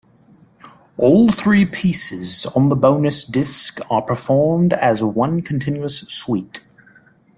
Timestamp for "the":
2.69-2.75